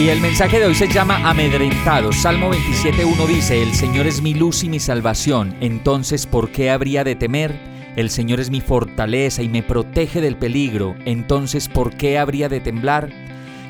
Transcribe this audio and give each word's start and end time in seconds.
Y 0.00 0.08
el 0.08 0.22
mensaje 0.22 0.58
de 0.58 0.64
hoy 0.64 0.74
se 0.74 0.88
llama 0.88 1.28
Amedrentados. 1.28 2.16
Salmo 2.16 2.50
27.1 2.50 3.26
dice, 3.26 3.62
El 3.62 3.74
Señor 3.74 4.06
es 4.06 4.22
mi 4.22 4.32
luz 4.32 4.64
y 4.64 4.70
mi 4.70 4.80
salvación, 4.80 5.54
entonces 5.60 6.26
¿por 6.26 6.50
qué 6.50 6.70
habría 6.70 7.04
de 7.04 7.16
temer? 7.16 7.54
El 7.96 8.08
Señor 8.08 8.40
es 8.40 8.48
mi 8.48 8.62
fortaleza 8.62 9.42
y 9.42 9.50
me 9.50 9.62
protege 9.62 10.22
del 10.22 10.38
peligro, 10.38 10.94
entonces 11.04 11.68
¿por 11.68 11.94
qué 11.98 12.18
habría 12.18 12.48
de 12.48 12.60
temblar? 12.60 13.10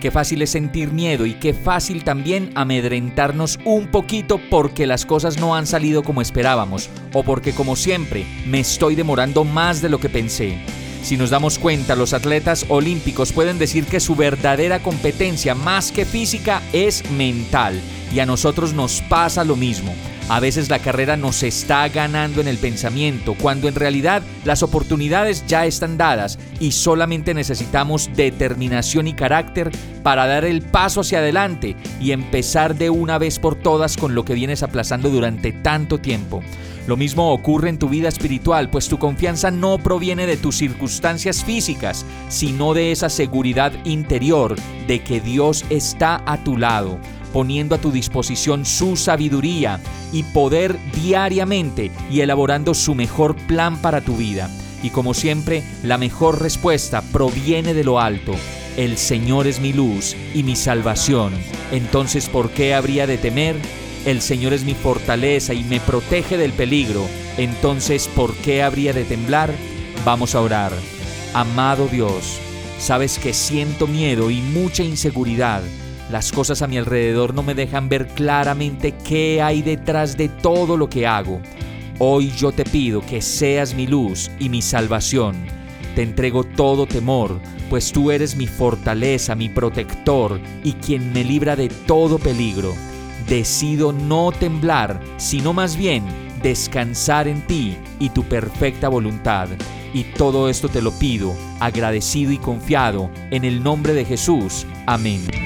Qué 0.00 0.10
fácil 0.10 0.42
es 0.42 0.50
sentir 0.50 0.90
miedo 0.90 1.26
y 1.26 1.34
qué 1.34 1.54
fácil 1.54 2.02
también 2.02 2.50
amedrentarnos 2.56 3.60
un 3.64 3.86
poquito 3.86 4.40
porque 4.50 4.88
las 4.88 5.06
cosas 5.06 5.38
no 5.38 5.54
han 5.54 5.68
salido 5.68 6.02
como 6.02 6.22
esperábamos 6.22 6.90
o 7.12 7.22
porque 7.22 7.52
como 7.52 7.76
siempre 7.76 8.26
me 8.48 8.58
estoy 8.58 8.96
demorando 8.96 9.44
más 9.44 9.80
de 9.80 9.90
lo 9.90 10.00
que 10.00 10.08
pensé. 10.08 10.58
Si 11.06 11.16
nos 11.16 11.30
damos 11.30 11.60
cuenta, 11.60 11.94
los 11.94 12.14
atletas 12.14 12.66
olímpicos 12.68 13.32
pueden 13.32 13.60
decir 13.60 13.84
que 13.84 14.00
su 14.00 14.16
verdadera 14.16 14.82
competencia 14.82 15.54
más 15.54 15.92
que 15.92 16.04
física 16.04 16.60
es 16.72 17.08
mental 17.12 17.80
y 18.12 18.18
a 18.18 18.26
nosotros 18.26 18.72
nos 18.72 19.02
pasa 19.02 19.44
lo 19.44 19.54
mismo. 19.54 19.94
A 20.28 20.40
veces 20.40 20.68
la 20.68 20.80
carrera 20.80 21.16
nos 21.16 21.44
está 21.44 21.86
ganando 21.90 22.40
en 22.40 22.48
el 22.48 22.58
pensamiento, 22.58 23.36
cuando 23.40 23.68
en 23.68 23.76
realidad 23.76 24.24
las 24.44 24.64
oportunidades 24.64 25.44
ya 25.46 25.64
están 25.64 25.96
dadas 25.96 26.40
y 26.58 26.72
solamente 26.72 27.34
necesitamos 27.34 28.10
determinación 28.16 29.06
y 29.06 29.12
carácter 29.12 29.70
para 30.02 30.26
dar 30.26 30.44
el 30.44 30.60
paso 30.60 31.02
hacia 31.02 31.18
adelante 31.18 31.76
y 32.00 32.10
empezar 32.10 32.74
de 32.74 32.90
una 32.90 33.18
vez 33.18 33.38
por 33.38 33.54
todas 33.54 33.96
con 33.96 34.16
lo 34.16 34.24
que 34.24 34.34
vienes 34.34 34.64
aplazando 34.64 35.08
durante 35.08 35.52
tanto 35.52 35.98
tiempo. 35.98 36.42
Lo 36.86 36.96
mismo 36.96 37.32
ocurre 37.32 37.68
en 37.68 37.78
tu 37.78 37.88
vida 37.88 38.08
espiritual, 38.08 38.70
pues 38.70 38.88
tu 38.88 38.98
confianza 38.98 39.50
no 39.50 39.78
proviene 39.78 40.26
de 40.26 40.36
tus 40.36 40.56
circunstancias 40.56 41.42
físicas, 41.44 42.06
sino 42.28 42.74
de 42.74 42.92
esa 42.92 43.08
seguridad 43.08 43.72
interior 43.84 44.54
de 44.86 45.02
que 45.02 45.20
Dios 45.20 45.64
está 45.68 46.22
a 46.26 46.42
tu 46.44 46.56
lado 46.56 46.98
poniendo 47.32 47.74
a 47.74 47.78
tu 47.78 47.92
disposición 47.92 48.64
su 48.64 48.96
sabiduría 48.96 49.78
y 50.10 50.22
poder 50.22 50.74
diariamente 50.94 51.90
y 52.10 52.20
elaborando 52.20 52.72
su 52.72 52.94
mejor 52.94 53.36
plan 53.36 53.76
para 53.82 54.00
tu 54.00 54.16
vida. 54.16 54.48
Y 54.82 54.88
como 54.88 55.12
siempre, 55.12 55.62
la 55.82 55.98
mejor 55.98 56.40
respuesta 56.40 57.02
proviene 57.02 57.74
de 57.74 57.84
lo 57.84 58.00
alto. 58.00 58.32
El 58.78 58.96
Señor 58.96 59.46
es 59.46 59.60
mi 59.60 59.74
luz 59.74 60.16
y 60.34 60.44
mi 60.44 60.56
salvación. 60.56 61.34
Entonces, 61.72 62.30
¿por 62.30 62.48
qué 62.48 62.72
habría 62.74 63.06
de 63.06 63.18
temer? 63.18 63.56
El 64.06 64.22
Señor 64.22 64.54
es 64.54 64.64
mi 64.64 64.72
fortaleza 64.72 65.52
y 65.52 65.64
me 65.64 65.80
protege 65.80 66.38
del 66.38 66.52
peligro. 66.52 67.06
Entonces, 67.36 68.08
¿por 68.08 68.34
qué 68.36 68.62
habría 68.62 68.94
de 68.94 69.04
temblar? 69.04 69.52
Vamos 70.04 70.34
a 70.34 70.40
orar. 70.40 70.72
Amado 71.34 71.88
Dios, 71.88 72.38
sabes 72.78 73.18
que 73.18 73.34
siento 73.34 73.86
miedo 73.86 74.30
y 74.30 74.40
mucha 74.40 74.82
inseguridad 74.82 75.62
las 76.10 76.30
cosas 76.30 76.62
a 76.62 76.68
mi 76.68 76.78
alrededor 76.78 77.34
no 77.34 77.42
me 77.42 77.54
dejan 77.54 77.88
ver 77.88 78.06
claramente 78.06 78.94
qué 79.04 79.42
hay 79.42 79.62
detrás 79.62 80.16
de 80.16 80.28
todo 80.28 80.76
lo 80.76 80.88
que 80.88 81.04
hago. 81.04 81.40
Hoy 81.98 82.30
yo 82.30 82.52
te 82.52 82.64
pido 82.64 83.00
que 83.00 83.20
seas 83.20 83.74
mi 83.74 83.88
luz 83.88 84.30
y 84.38 84.48
mi 84.48 84.62
salvación. 84.62 85.34
Te 85.96 86.02
entrego 86.02 86.44
todo 86.44 86.86
temor, 86.86 87.40
pues 87.68 87.90
tú 87.90 88.12
eres 88.12 88.36
mi 88.36 88.46
fortaleza, 88.46 89.34
mi 89.34 89.48
protector 89.48 90.40
y 90.62 90.74
quien 90.74 91.12
me 91.12 91.24
libra 91.24 91.56
de 91.56 91.68
todo 91.68 92.18
peligro. 92.18 92.72
Decido 93.28 93.92
no 93.92 94.32
temblar, 94.32 95.00
sino 95.16 95.52
más 95.52 95.76
bien 95.76 96.04
descansar 96.42 97.26
en 97.26 97.42
ti 97.46 97.76
y 97.98 98.10
tu 98.10 98.22
perfecta 98.24 98.88
voluntad. 98.88 99.48
Y 99.92 100.04
todo 100.04 100.48
esto 100.48 100.68
te 100.68 100.82
lo 100.82 100.92
pido, 100.92 101.34
agradecido 101.58 102.30
y 102.32 102.38
confiado, 102.38 103.10
en 103.30 103.44
el 103.44 103.62
nombre 103.62 103.94
de 103.94 104.04
Jesús. 104.04 104.66
Amén. 104.86 105.45